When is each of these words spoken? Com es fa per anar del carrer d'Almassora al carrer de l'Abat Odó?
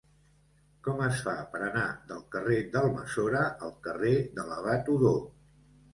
Com 0.85 1.01
es 1.07 1.19
fa 1.25 1.35
per 1.51 1.59
anar 1.67 1.83
del 2.11 2.23
carrer 2.37 2.57
d'Almassora 2.77 3.45
al 3.69 3.77
carrer 3.89 4.15
de 4.39 4.47
l'Abat 4.53 4.91
Odó? 4.95 5.15